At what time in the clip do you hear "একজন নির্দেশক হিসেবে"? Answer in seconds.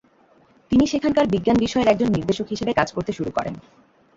1.89-2.71